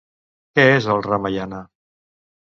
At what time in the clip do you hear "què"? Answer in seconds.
0.59-0.63